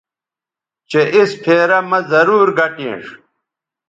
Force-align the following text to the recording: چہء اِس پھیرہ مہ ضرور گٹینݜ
چہء 0.89 1.07
اِس 1.17 1.31
پھیرہ 1.43 1.79
مہ 1.89 1.99
ضرور 2.11 2.47
گٹینݜ 2.57 3.05